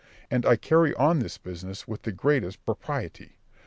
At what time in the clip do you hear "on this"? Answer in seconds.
0.95-1.37